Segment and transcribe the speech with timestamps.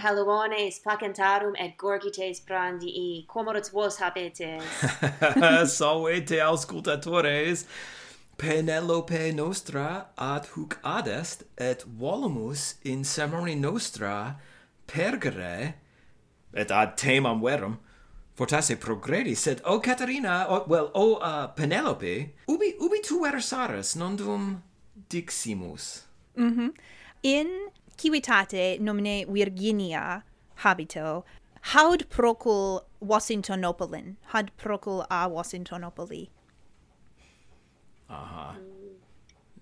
[0.00, 4.64] heloanes placentarum et gorgites prandii, quomodots vos habetes.
[5.78, 7.66] Salvete auscultatores,
[8.40, 14.38] Penelope nostra ad huc adest, et volumus in semori nostra
[14.86, 15.74] pergere,
[16.54, 17.78] et ad temam verum,
[18.34, 24.16] fortasse progredi, sed o Caterina, o, well, o uh, Penelope, ubi, ubi tu versaris, non
[24.16, 24.62] dum
[25.08, 26.06] diximus?
[26.36, 26.72] Mhm.
[26.72, 26.72] Mm
[27.22, 30.24] in civitate nomine Virginia
[30.58, 31.24] habito,
[31.62, 36.28] haud procul Washingtonopolin, haud procul a Washingtonopoli.
[38.08, 38.50] Aha.
[38.50, 38.70] Uh -huh.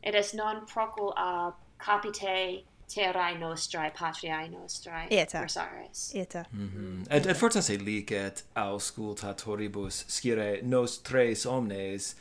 [0.03, 5.41] It is non procul a capite terrae nostrae patriae nostrae Eta.
[5.41, 6.13] versares.
[6.15, 6.45] Eta.
[6.53, 7.07] Mm.
[7.11, 12.15] Et, et fortasse licet auscultatoribus scire nos tres omnes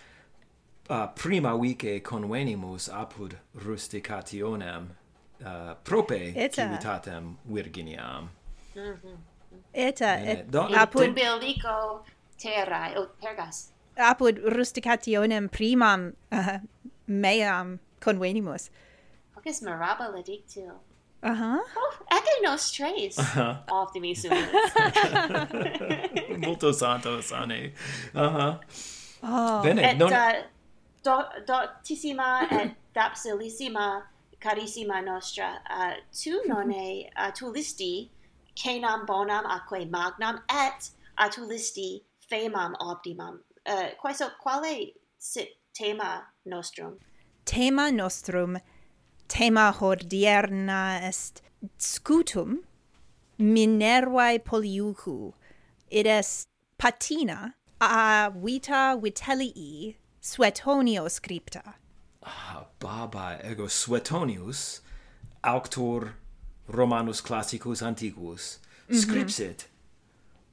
[0.89, 4.89] uh, prima vice convenimus apud rusticationem
[5.41, 8.29] uh, prope civitatem Virginiam.
[8.75, 8.83] Mhm.
[8.83, 9.17] Mm -hmm.
[9.73, 11.05] Eta, et, et do, apud...
[11.07, 12.05] Publico
[12.37, 13.71] terrae, o tergas.
[13.97, 16.59] Apud rusticationem primam uh,
[17.05, 18.69] meam convenimus.
[19.35, 20.73] Hoc mirabile dictio.
[21.23, 21.59] Uh-huh.
[21.75, 23.17] Oh, ecce nos tres.
[23.17, 23.55] Uh-huh.
[26.37, 27.73] Multo santos ane.
[28.13, 28.59] Uh-huh.
[29.23, 29.61] Oh.
[29.63, 29.81] Bene.
[29.91, 30.11] Et non...
[30.11, 30.43] uh,
[31.03, 34.03] do, doctissima et dapsilissima
[34.47, 36.47] carissima nostra uh, tu mhm.
[36.47, 38.09] nonne uh, atulisti
[38.55, 43.39] canam bonam aquae magnam et uh, a atulisti famam optimam.
[43.65, 46.99] Uh, questo quale sit tema nostrum?
[47.45, 48.57] Tema nostrum
[49.27, 51.41] tema hodierna est
[51.77, 52.63] scutum
[53.39, 55.33] minervae poliucu
[55.91, 61.75] id est patina a vita vitellii suetonio scripta.
[62.29, 64.81] Ah, baba ego Suetonius
[65.43, 66.13] auctor
[66.67, 69.01] Romanus classicus antiquus mm -hmm.
[69.01, 69.67] scripsit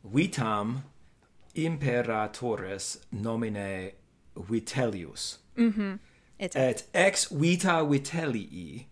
[0.05, 0.83] vitam
[1.55, 3.93] imperatores nomine
[4.37, 5.39] Vitellius.
[5.57, 5.99] Mm
[6.39, 8.87] et, et ex vita Vitellii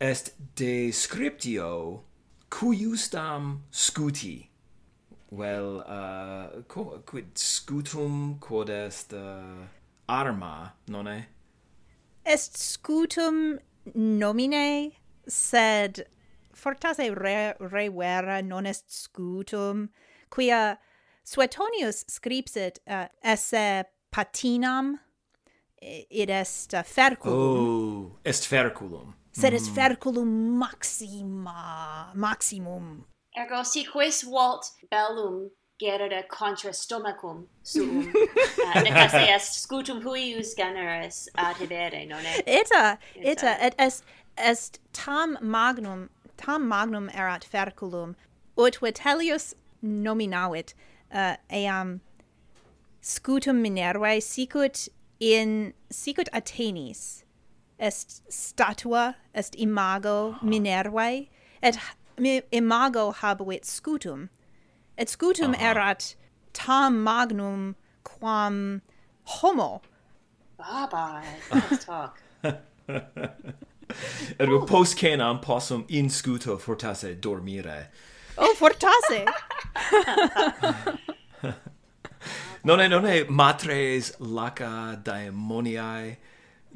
[0.00, 2.02] est descriptio
[2.50, 4.48] cuiustam scuti.
[5.30, 6.62] Well uh,
[7.06, 9.66] quid scutum quod est uh,
[10.08, 11.26] arma nonne est
[12.24, 13.58] est scutum
[13.94, 14.92] nomine
[15.26, 16.06] sed
[16.54, 19.88] fortasse re, re vera non est scutum
[20.30, 20.78] quia
[21.24, 24.98] suetonius scripsit uh, esse patinam
[25.82, 28.12] id est uh, ferculum.
[28.12, 29.14] Oh est ferculum.
[29.32, 29.56] Sed mm.
[29.56, 33.04] est ferculum maxima maximum.
[33.34, 35.50] Ergo si quis volt bellum
[35.82, 38.12] gerere contra stomacum suum.
[38.62, 42.42] Uh, necasse est scutum huius generis ad hibere, non est?
[42.46, 44.02] Ita, ita, et est
[44.38, 48.14] est tam magnum tam magnum erat ferculum
[48.56, 50.74] ut vitellius nominavit
[51.12, 52.00] uh, eam
[53.02, 54.88] scutum minervae sicut
[55.20, 57.24] in sicut Atenis
[57.78, 61.28] est statua est imago Minervae
[61.62, 61.76] et
[62.52, 64.28] imago habuit scutum.
[64.98, 66.14] Et scutum erat
[66.52, 68.82] tam magnum quam
[69.24, 69.82] homo.
[70.58, 71.22] Baba,
[71.52, 72.18] let's talk.
[74.40, 74.66] Ergo oh.
[74.66, 77.88] post canam possum in scuto fortasse dormire.
[78.38, 79.26] Oh, fortasse!
[82.64, 86.16] nonne, nonne, matres laca daemoniae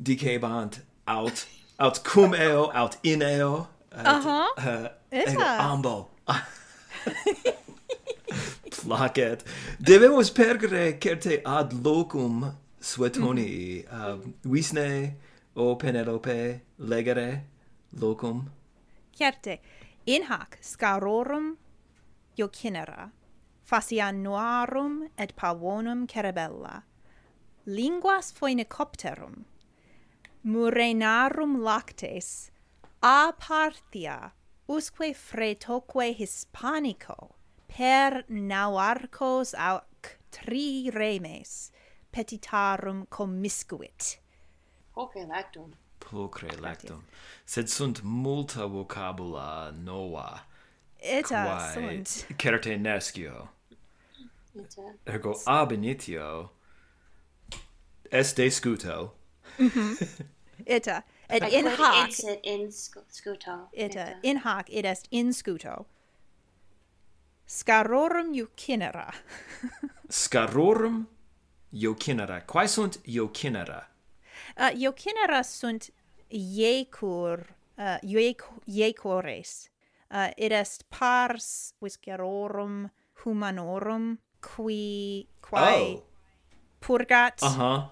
[0.02, 1.46] dicebant aut,
[1.80, 3.68] aut cum eo, aut in eo.
[3.94, 4.88] aha uh-huh.
[5.12, 6.10] Uh, ambo
[8.86, 9.44] placet
[9.78, 14.00] Debemus pergere certe ad locum suetoni mm.
[14.00, 15.16] uh, visne
[15.54, 17.46] o penelope legere
[17.98, 18.50] locum.
[19.12, 19.60] Certe.
[20.06, 21.56] In hac scarorum
[22.36, 23.10] jocinera
[23.64, 26.82] facianuarum et pavonum cerebella
[27.66, 29.44] linguas phoenicopterum
[30.44, 32.50] murenarum lactes
[33.02, 34.32] a parthia
[34.68, 37.35] usque fretoque hispanico
[37.76, 41.70] per nauarcos ac tri remes
[42.10, 44.18] petitarum commiscuit.
[44.94, 45.74] Pulcre lactum.
[46.00, 47.02] Pulcre lactum.
[47.44, 50.40] Sed sunt multa vocabula nova.
[50.98, 52.26] Eta sunt.
[52.38, 53.48] Certe nescio.
[54.54, 54.94] Eta.
[55.06, 56.50] Ergo ab initio
[58.10, 59.12] est de scuto.
[59.58, 60.26] Mm -hmm.
[60.66, 61.02] Eta.
[61.28, 62.06] Et in hoc.
[62.06, 63.68] Insit in scuto.
[63.72, 64.00] Eta.
[64.00, 64.18] Eta.
[64.22, 65.86] In hoc, it est in scuto.
[67.46, 69.12] Scarorum eucinera.
[70.08, 71.06] Scarorum
[71.70, 72.40] iocinera.
[72.44, 73.88] Quae sunt iocinera?
[74.56, 75.92] Uh, eucinera sunt
[76.28, 77.46] iecur,
[77.78, 79.70] uh, iec, iecores.
[80.10, 82.90] Uh, id est pars viscerorum
[83.24, 86.02] humanorum qui quae oh.
[86.78, 87.42] purgat.
[87.42, 87.74] Aha.
[87.74, 87.90] Uh -huh.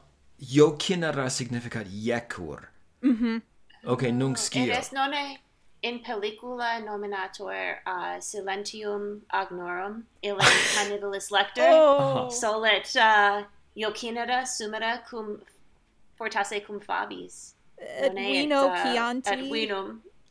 [0.56, 2.70] Eucinera significat iecur.
[3.00, 3.10] Mhm.
[3.10, 3.42] Mm -hmm.
[3.90, 4.62] okay, nunc oh, scio.
[4.62, 5.43] Id est nonne
[5.84, 10.40] in pellicula nominator uh, Silentium Agnorum illum
[10.74, 12.28] cannibalis Lector oh.
[12.30, 13.44] solet uh,
[13.76, 15.42] Iocinera sumera cum
[16.18, 17.52] fortasse cum fabis
[18.00, 19.70] Edwino et, uh, Chianti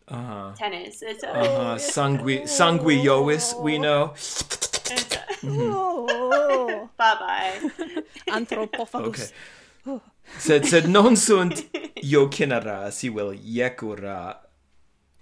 [0.08, 0.54] uh-huh.
[0.56, 1.78] tennis it's uh, uh-huh.
[1.78, 4.14] sangui sanguiois we know
[5.46, 6.90] oh.
[6.98, 7.54] bye bye
[8.38, 9.32] anthropophagus
[9.86, 10.00] okay.
[10.40, 11.62] sed sed non sunt
[12.12, 14.43] Jocinera si vel Iecura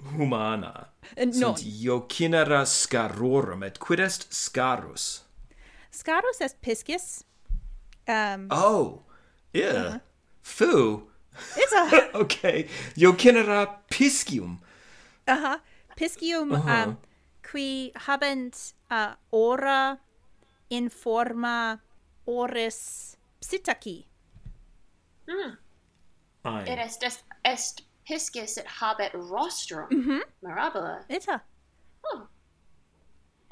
[0.03, 0.88] humana.
[1.18, 1.31] Uh, no.
[1.31, 5.24] Sunt jocinera scarorum, et quid est scarus?
[5.92, 7.24] Scarus est piscis.
[8.07, 9.03] Um, oh,
[9.53, 9.74] yeah.
[9.74, 10.01] Uh -huh.
[10.42, 11.07] Foo.
[11.56, 12.09] It's a...
[12.24, 12.68] okay.
[12.95, 14.59] Jocinera piscium.
[15.27, 15.59] Uh-huh.
[15.95, 16.88] Piscium, uh -huh.
[16.88, 16.97] um,
[17.51, 19.97] qui habent uh, ora
[20.69, 21.81] in forma
[22.25, 24.07] oris psittaci.
[25.27, 25.57] Mm.
[26.44, 26.68] Ein.
[26.68, 29.89] Est, est, est piscis et habet rostrum.
[29.89, 30.19] Mm-hmm.
[30.44, 31.03] Mirabile.
[31.09, 31.42] Ita.
[32.06, 32.27] Oh.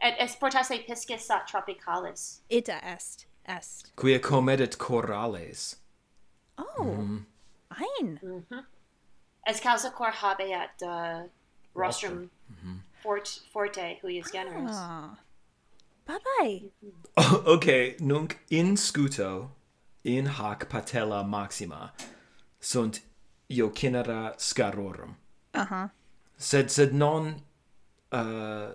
[0.02, 2.42] Et exportasse piscis sat tropicalis.
[2.50, 3.26] Ita est.
[3.46, 3.92] Est.
[3.96, 5.78] Quia comedit corales.
[6.58, 6.84] Oh.
[6.84, 7.26] Mm.
[7.72, 8.20] Ein.
[8.24, 8.66] Mm -hmm.
[9.48, 11.28] Es causa cor habeat uh,
[11.74, 12.76] rostrum, mm-hmm.
[13.02, 14.76] fort, forte huius generis.
[14.76, 15.18] Ah.
[16.06, 16.62] Bye bye.
[17.18, 19.50] Oh, okay, nunc in scuto,
[20.04, 21.92] in hac patella maxima,
[22.62, 23.02] sunt
[23.50, 25.16] io cinera scarorum.
[25.54, 25.64] Aha.
[25.64, 25.92] Uh -huh.
[26.38, 27.42] Sed sed non
[28.12, 28.72] uh,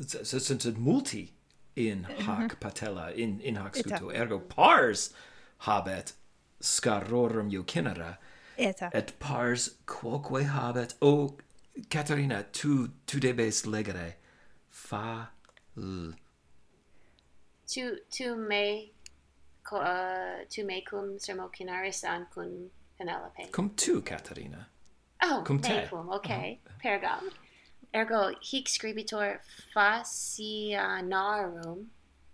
[0.00, 1.32] sed, sed, sed multi
[1.76, 2.26] in mhm.
[2.26, 5.12] hac patella in in hac scuto ergo pars
[5.58, 6.12] habet
[6.60, 8.18] scarorum eucinera
[8.56, 8.90] Eta.
[8.92, 11.36] et pars quoque habet o
[11.90, 14.14] Caterina tu tu debes legere
[14.70, 15.30] fa
[15.76, 16.14] l.
[17.66, 18.92] tu tu me
[19.72, 23.48] uh, tu me cum sermo cinaris ancun Penelope.
[23.50, 24.68] Cum tu, Caterina.
[25.22, 25.86] Oh, cum te.
[25.88, 26.16] Cum, uh-huh.
[26.16, 26.60] okay.
[26.66, 26.70] Uh.
[26.82, 27.30] Pergam.
[27.94, 29.38] Ergo hic scribitor
[29.74, 31.86] facianarum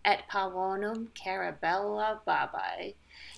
[0.04, 2.94] et pavonum carabella babae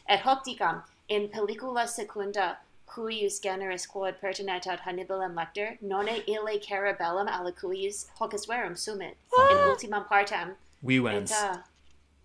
[0.08, 6.60] et hoc dicam in pellicula secunda cuius generis quod pertinet ad Hannibalem lector nonne ille
[6.60, 9.14] carabellum alicuius hocus verum sumit
[9.50, 11.56] in ultimam partem we went uh,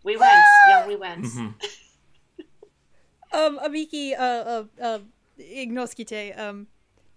[0.04, 1.48] we went yeah we went mm-hmm.
[3.38, 5.00] um, amici uh, uh, uh,
[5.38, 6.68] ignoscite um,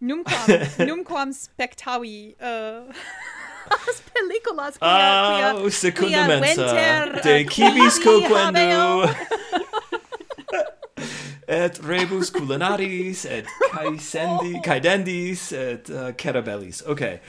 [0.00, 0.46] numquam
[0.88, 2.92] numquam spectavi uh,
[3.88, 6.64] as pelliculas quia, oh, quia, ah, secunda quia mensa.
[6.64, 9.14] venter, de cibis coquendo
[11.48, 14.62] et rebus culinaris et caesendi oh.
[14.62, 17.20] caedendis et uh, carabellis okay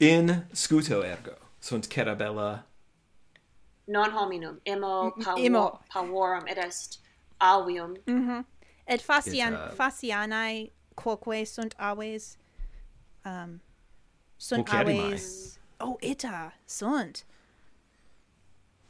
[0.00, 2.64] in scuto ergo sunt carabella
[3.88, 5.80] non hominum imo mm, pavo, imo.
[5.92, 7.01] pavorum et est
[7.42, 7.96] avium.
[8.06, 8.14] Mm.
[8.14, 8.44] Mm-hmm.
[8.86, 12.36] Et fascian uh, fascianae quoque sunt aves,
[13.24, 13.60] um,
[14.38, 15.06] sunt Pulcherrimae.
[15.06, 17.24] aves, oh, ita, sunt,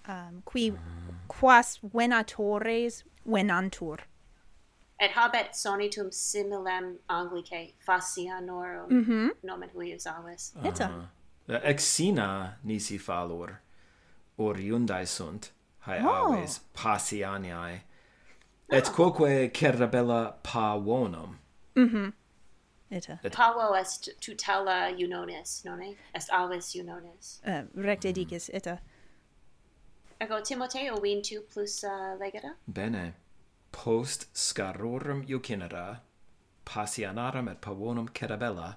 [0.09, 0.73] um, qui,
[1.29, 3.99] quas venatores venantur.
[5.01, 9.31] Et habet sonitum similem Anglicae facianorum mm -hmm.
[9.43, 10.53] nomen huius aves.
[10.57, 10.69] Uh -huh.
[10.69, 11.09] Ita.
[11.49, 13.61] Uh, nisi fallor,
[14.39, 16.35] oriundae sunt, hae oh.
[16.37, 17.81] aves, passianiae,
[18.73, 21.39] et quoque cerebella pavonum.
[21.77, 22.13] Mhm.
[22.93, 23.19] Eta.
[23.25, 23.33] Et.
[23.33, 25.97] Uh, Pavo est tutela unonis, nonne?
[26.15, 27.41] Est aves unonis.
[27.47, 28.13] Uh, recte mm-hmm.
[28.13, 28.73] dicis, eta.
[28.73, 28.79] Uh,
[30.21, 32.55] Ergo Timoteo vin tu plus uh, legata?
[32.67, 33.15] Bene.
[33.73, 36.01] Post scarorum eucinera,
[36.67, 38.77] passianarum et pavonum cerebella,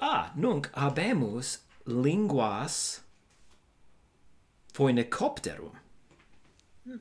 [0.00, 3.00] ah, nunc habemus linguas
[4.72, 5.76] phoenicopterum.
[6.86, 7.00] Mhm.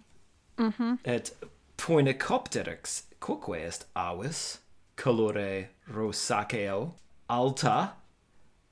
[0.58, 1.32] Mm et
[1.80, 4.60] Poinicopteryx, quoque est avis,
[4.98, 6.96] colore rosaceo,
[7.30, 7.96] alta,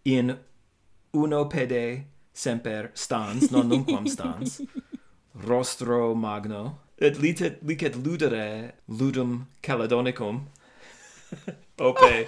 [0.04, 0.38] in
[1.14, 4.62] uno pede semper stans, non nunquam stans,
[5.46, 10.50] rostro magno, et licet, licet ludere ludum caledonicum,
[11.80, 12.28] ope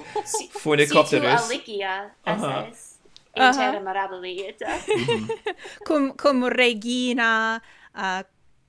[0.61, 1.41] fornicopteris.
[1.41, 2.95] Si tu alicia, esses.
[3.35, 3.47] Uh -huh.
[3.47, 4.67] Intera mirabilieta.
[4.97, 5.27] mm
[5.87, 7.61] cum, cum regina
[7.95, 8.23] uh,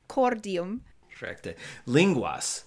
[0.06, 0.82] cordium
[1.20, 2.64] recte linguas.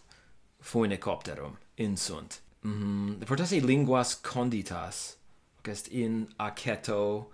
[0.63, 3.25] Phoenicopterum insunt mm mm-hmm.
[3.25, 5.17] fortasse linguas conditas.
[5.63, 7.31] Est in aceto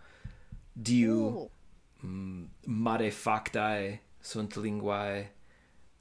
[0.74, 1.50] diu
[2.04, 5.32] mm, mare factae sunt linguae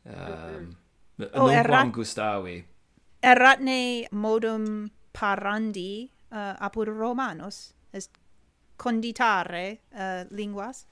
[0.02, 0.76] um,
[1.32, 2.64] oh, gustavi.
[3.20, 8.10] erratne modum parandi uh, apud romanos est
[8.76, 10.86] conditare uh, linguas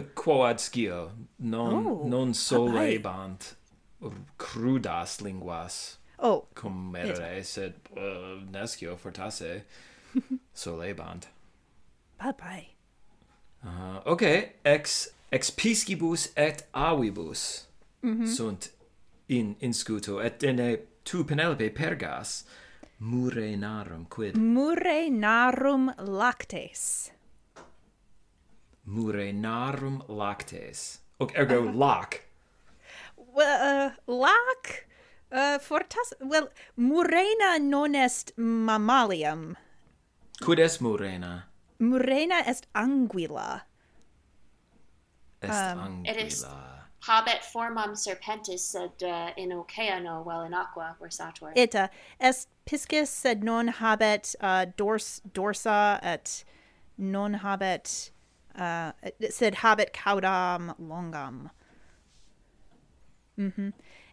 [0.00, 3.56] quoad scio non oh, non sole habant
[4.36, 5.98] crudas linguas.
[6.18, 9.64] Oh cum merere sed uh, nescio fortasse
[10.52, 11.28] solebant
[12.18, 12.66] bye bye.
[13.64, 17.66] Uh, okay ex ex piscibus et avibus
[18.02, 18.26] mm -hmm.
[18.26, 18.70] sunt
[19.28, 22.44] in inscuto et ene tu penelope pergas
[22.98, 24.36] mure narum quid?
[24.36, 27.10] Mure narum lactes
[28.86, 30.98] murenarum lactes.
[31.20, 32.24] Ok, ergo uh, lac.
[33.16, 34.86] Well, uh, lac
[35.32, 36.48] uh, fortas well
[36.78, 39.56] murena non est mammalium.
[40.40, 41.44] Quid est murena?
[41.80, 43.62] Murena est anguilla.
[45.42, 46.10] Est um, anguilla.
[46.10, 46.44] It is
[47.06, 51.52] habet formam serpentis sed uh, in oceano well in aqua versator.
[51.56, 56.44] Ita est piscis sed non habet uh, dors dorsa et
[56.96, 58.10] non habet
[58.58, 61.50] uh, it said habet caudam longam.
[63.38, 63.68] Mm-hmm.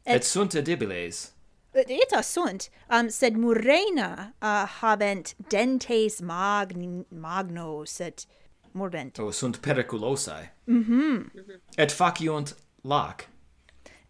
[0.06, 1.34] Et, et sunt edibiles.
[1.74, 8.26] Eta sunt, um, sed murena uh, habent dentes magn magnos et
[8.74, 9.20] mordent.
[9.20, 10.50] Oh, sunt periculosae.
[10.66, 10.94] Mhm.
[10.94, 11.60] Mm -hmm.
[11.78, 13.28] Et faciunt lac.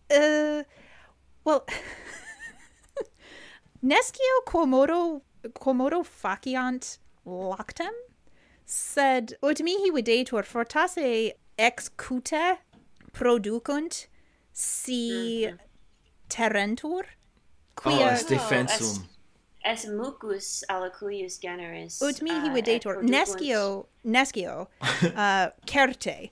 [0.10, 0.64] Uh,
[1.46, 1.66] well,
[3.82, 5.22] nescio quomodo,
[5.54, 7.94] quomodo faciant lactem?
[8.72, 12.58] sed ut mihi videtur fortasse ex cute
[13.12, 14.08] producunt
[14.54, 15.58] si mhm.
[16.30, 17.76] terentur -hmm.
[17.76, 19.04] quia oh, est defensum.
[19.04, 26.32] oh, es, mucus alicuius generis ut mihi uh, videtur nescio nescio uh, certe.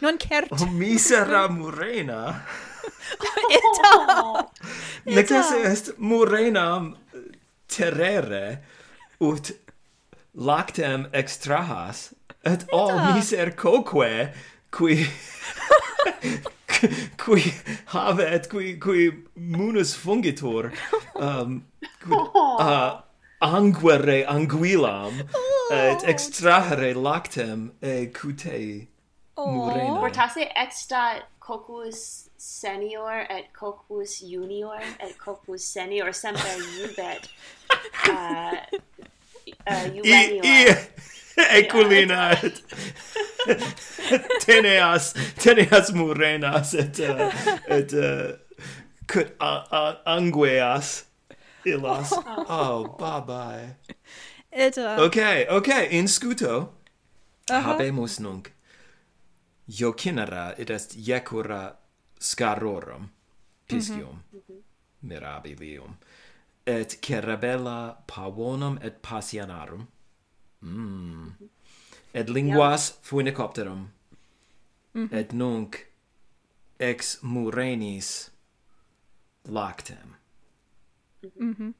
[0.00, 0.54] Non certe.
[0.54, 2.44] Oh, misera murena.
[3.50, 4.42] Ita
[5.04, 6.96] necesse est murenam
[7.66, 8.62] terrere
[9.20, 9.50] ut
[10.34, 14.32] lactem extrahas et all misercoque
[14.70, 15.06] qui
[17.18, 17.54] qui
[17.92, 20.72] habet qui qui munus fungitur
[21.16, 21.64] um
[22.02, 22.56] qui, oh.
[22.60, 23.00] uh,
[23.40, 25.68] anguere anguilam oh.
[25.72, 28.88] et extrahere lactem e cute
[29.36, 29.96] murena.
[29.96, 30.00] Oh.
[30.00, 37.28] Portase extat coccus senior et coccus junior et coccus senior semper iubet
[38.10, 38.56] uh,
[39.66, 40.76] I,
[41.50, 42.64] eculina et
[44.46, 47.32] teneas teneas murenas et uh,
[47.76, 48.36] et uh,
[49.06, 51.04] cut uh, uh, angueas
[51.64, 53.76] illas oh, oh bye bye
[54.52, 56.68] et uh, okay okay in scuto uh
[57.50, 57.60] -huh.
[57.62, 58.48] habemus nunc.
[59.68, 61.76] Jocinera id est iecura
[62.20, 63.08] scarorum
[63.68, 64.62] piscium mm -hmm.
[65.02, 65.96] mirabilium
[66.70, 69.86] et cerebella pavonum et passianarum
[70.62, 71.32] mm.
[72.14, 72.98] et linguas yeah.
[73.02, 73.82] funicopterum
[74.94, 75.16] mm -hmm.
[75.18, 75.86] et nunc
[76.78, 78.30] ex murenis
[79.44, 80.14] lactem
[81.22, 81.72] mm -hmm.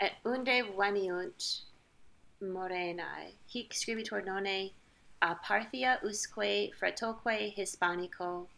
[0.00, 1.40] et unde veniunt
[2.40, 4.70] morenae hic scribitur nonne
[5.20, 8.48] a Parthia usque fratoque Hispanico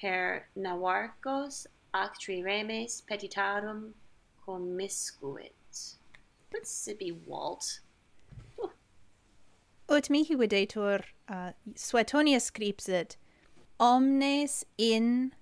[0.00, 3.92] per Navarcos actri remes petitarum
[4.44, 5.96] commiscuit.
[6.52, 7.80] Let's sippy Walt.
[9.88, 13.16] Ut mihi videtur, uh, Suetonia scripsit,
[13.78, 15.34] omnes in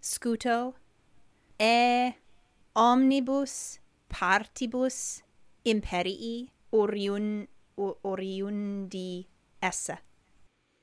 [0.00, 0.74] scuto
[1.58, 2.14] e
[2.74, 5.22] omnibus partibus
[5.64, 7.48] imperii oriun
[7.78, 9.26] oriundi
[9.62, 9.98] esse.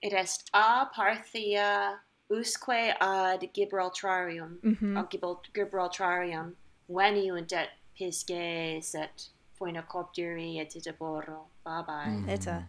[0.02, 2.00] It est a Parthia
[2.40, 4.98] usque ad Gibraltarium, mm -hmm.
[4.98, 5.10] ad
[5.54, 6.56] Gibraltarium,
[6.88, 12.18] veniunt et pisces et phoenocopteri et itiboro bye Mm.
[12.18, 12.30] Mm-hmm.
[12.30, 12.64] Eta.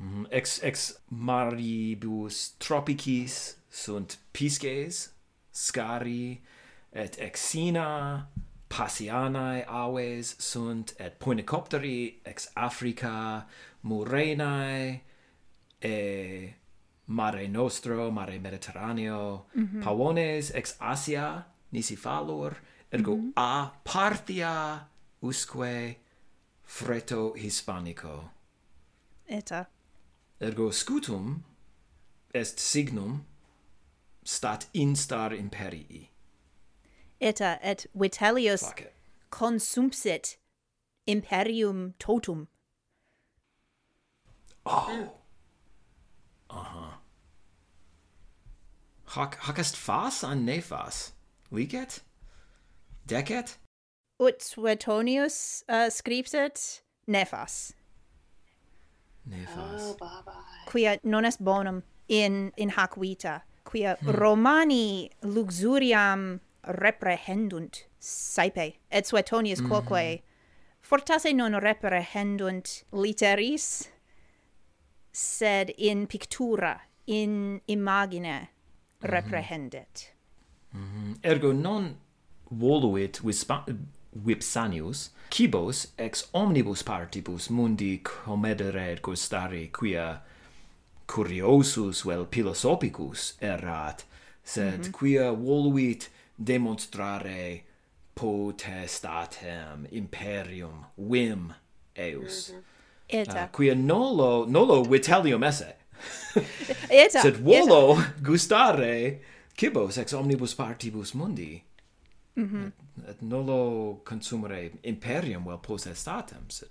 [0.00, 0.06] Mm.
[0.06, 0.26] Mm-hmm.
[0.30, 5.12] Ex, ex maribus tropicis sunt pisces,
[5.52, 6.40] scari,
[6.92, 8.26] et exina,
[8.68, 13.46] Passianae aves sunt et poenicopteri ex Africa
[13.84, 15.00] murenae
[15.80, 16.54] e
[17.06, 19.82] Mare Nostro, Mare Mediterraneo, mm -hmm.
[19.82, 22.56] Pavones ex Asia nisi fallor,
[22.90, 23.32] ergo mm -hmm.
[23.36, 24.88] a partia
[25.20, 25.96] usque
[26.62, 28.30] freto hispanico.
[29.26, 29.64] Eta.
[30.40, 31.44] Ergo scutum
[32.34, 33.24] est signum
[34.24, 36.10] stat instar imperii.
[37.20, 38.64] Eta et vitellius
[39.30, 40.38] consumpsit
[41.06, 42.48] imperium totum.
[44.66, 45.23] Oh.
[46.54, 47.00] Aha.
[49.16, 51.12] Hoc, hoc est fas an nefas?
[51.50, 52.00] Licet?
[53.06, 53.58] Decet?
[54.20, 57.74] Ut Suetonius äh, uh, scripset nefas.
[59.28, 59.82] Nefas.
[59.82, 60.44] Oh, baba.
[60.66, 64.10] Quia non est bonum in, in hac vita, quia hmm.
[64.10, 69.68] Romani luxuriam reprehendunt saepe, et Suetonius mm -hmm.
[69.68, 70.22] quoque
[70.80, 73.90] fortasse non reprehendunt literis
[75.14, 78.48] sed in pictura, in imagine
[79.00, 79.10] mhm.
[79.10, 80.12] reprehendet.
[80.74, 81.16] Mm -hmm.
[81.22, 81.96] Ergo non
[82.50, 83.20] voluit
[84.12, 90.22] vipsanius, cibos ex omnibus partibus mundi comedere gustare quia
[91.06, 94.04] curiosus vel philosophicus erat,
[94.42, 94.90] sed mm -hmm.
[94.90, 97.62] quia voluit demonstrare
[98.14, 101.52] potestatem imperium vim
[101.94, 102.50] eius.
[102.50, 102.73] Mm -hmm.
[103.08, 103.44] Eta.
[103.44, 105.74] Uh, quia nolo, nolo vitellium esse.
[106.90, 107.20] eta.
[107.20, 108.12] Sed volo eta.
[108.22, 109.20] gustare
[109.56, 111.62] cibos ex omnibus partibus mundi.
[112.36, 112.66] Mm -hmm.
[112.66, 116.68] et, et nolo consumere imperium vel potestatem, sed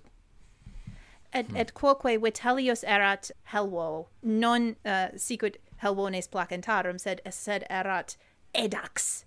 [1.34, 1.58] et hmm.
[1.58, 8.18] et quoque vitellius erat helvo non uh, sicut helvones placentarum sed sed erat
[8.54, 9.26] edax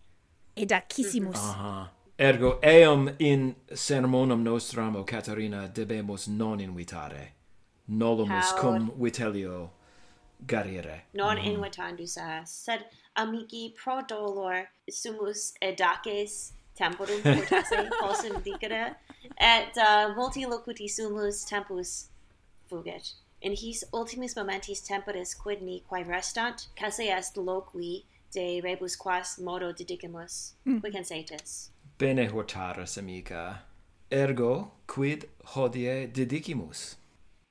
[0.57, 1.89] edacissimus uh -huh.
[2.19, 7.33] Ergo eam in sermonum nostram o Caterina debemus non invitare.
[7.91, 8.61] Nolumus How...
[8.61, 9.71] cum vitellio
[10.47, 11.03] garire.
[11.13, 11.45] Non mm.
[11.45, 18.97] invitandus as, sed amici pro dolor sumus edaces temporum portasse possum dicere,
[19.39, 22.09] et uh, multi locuti sumus tempus
[22.71, 23.13] fugit.
[23.43, 29.39] In his ultimis momentis temporis quid ni quae restant, casse est loqui de rebus quas
[29.39, 30.83] modo dedicamus, Mm.
[30.83, 31.71] We can say this.
[31.99, 33.63] Bene hortaris, amica.
[34.13, 36.97] Ergo, quid hodie didicimus?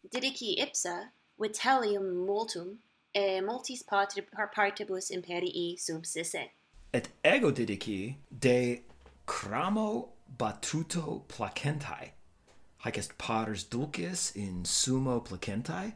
[0.07, 1.09] Didici ipsa,
[1.41, 2.77] vitellium multum,
[3.11, 6.49] e multis partibus imperii subsisse.
[6.93, 8.83] Et ego didici de
[9.25, 12.11] cramo batuto placentae.
[12.83, 15.95] Haec est pars dulcis in sumo placentae,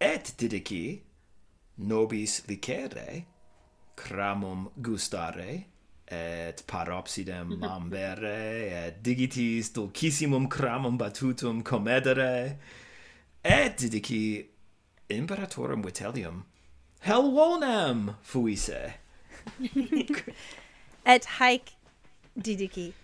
[0.00, 1.02] et didici
[1.76, 3.26] nobis licere,
[3.94, 5.66] cramum gustare,
[6.08, 8.74] et paropsidem mambere mhm.
[8.84, 12.58] et digitis dulcissimum cramum batutum comedere
[13.44, 14.46] et didici
[15.08, 16.44] imperatorem vitellium.
[17.00, 18.94] Helvonem fuisse.
[21.06, 21.74] Et haec
[22.34, 22.94] didici.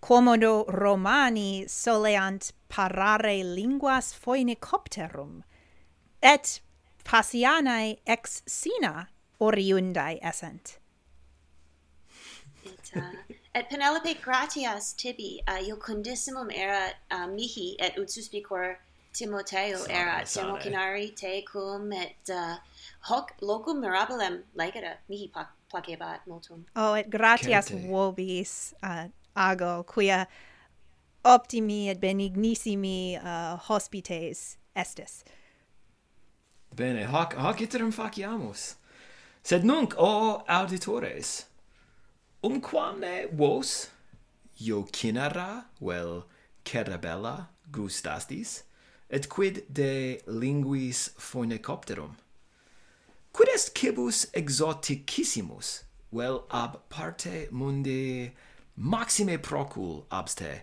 [0.00, 5.42] Commodo romani soleant parare linguas phoenicopterum
[6.22, 6.60] et
[7.04, 9.08] passianae ex sina
[9.40, 10.78] oriundae essent.
[12.68, 13.10] Capita.
[13.54, 18.76] et Penelope gratias tibi, uh, iocundissimum erat uh, mihi, et utsuspicor
[19.12, 22.56] Timoteo sane, erat, democinari te cum, et uh,
[23.10, 26.64] hoc locum mirabilem legera, mihi plac placebat multum.
[26.76, 27.86] Oh, et gratias Certe.
[27.88, 30.26] vobis uh, ago, quia
[31.24, 35.24] optimi et benignissimi uh, hospites estis.
[36.76, 38.76] Bene, hoc, hoc iterum faciamus.
[39.42, 41.47] Sed nunc, o auditores,
[42.42, 43.88] umquamne vos?
[44.60, 46.24] Iocinara vel
[46.64, 48.62] cerebella gustastis,
[49.10, 52.16] et quid de linguis phoenicopterum
[53.32, 58.32] Quid est cibus exoticissimus, vel ab parte mundi
[58.76, 60.62] maxime procul abste,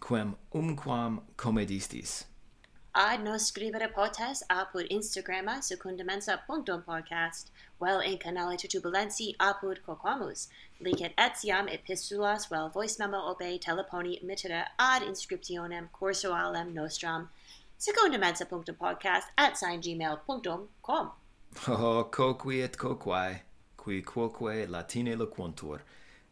[0.00, 2.24] quem umquam comedistis?
[2.94, 10.48] ad nos scrivere potes apud Instagrama secundamensa.podcast, vel in canale tutubulensi apud quoquamus,
[10.80, 17.28] licet etiam epistulas vel voice memo obe teleponi mittere ad inscriptionem corsualem nostram
[17.78, 19.80] secundamensa.podcast at sign
[21.68, 23.42] Oh, coqui et coquae,
[23.76, 25.80] qui quoque Latine loquuntur,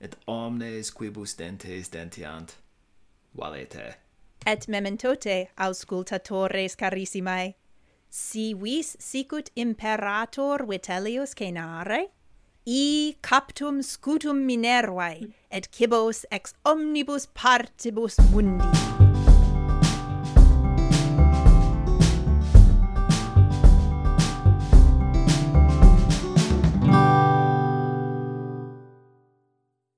[0.00, 2.56] et omnes quibus dentes dentiant,
[3.34, 3.96] valete
[4.46, 7.54] et mementote auscultatores carissimae.
[8.10, 12.10] Si vis sicut imperator Vitellius cenare
[12.66, 18.81] i captum scutum Minervae et cibos ex omnibus partibus mundi.